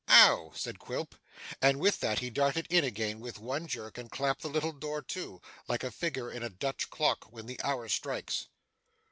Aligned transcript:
'Oh!' 0.07 0.51
said 0.55 0.79
Quilp. 0.79 1.13
And 1.61 1.79
with 1.79 1.99
that, 1.99 2.17
he 2.17 2.31
darted 2.31 2.65
in 2.71 2.83
again 2.83 3.19
with 3.19 3.37
one 3.37 3.67
jerk 3.67 3.99
and 3.99 4.09
clapped 4.09 4.41
the 4.41 4.49
little 4.49 4.71
door 4.71 5.03
to, 5.03 5.41
like 5.67 5.83
a 5.83 5.91
figure 5.91 6.31
in 6.31 6.41
a 6.41 6.49
Dutch 6.49 6.89
clock 6.89 7.31
when 7.31 7.45
the 7.45 7.61
hour 7.63 7.87
strikes. 7.87 8.47